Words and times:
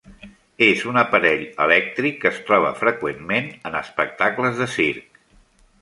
És 0.67 0.79
un 0.91 0.97
aparell 1.01 1.43
elèctric 1.67 2.17
que 2.23 2.29
es 2.31 2.41
troba 2.49 2.73
freqüentment 2.83 3.53
en 3.71 3.79
espectacles 3.85 4.61
de 4.65 4.71
circ. 4.79 5.23